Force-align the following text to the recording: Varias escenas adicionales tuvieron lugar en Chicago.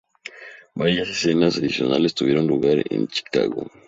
Varias 0.73 1.09
escenas 1.09 1.59
adicionales 1.59 2.15
tuvieron 2.15 2.47
lugar 2.47 2.83
en 2.91 3.05
Chicago. 3.07 3.67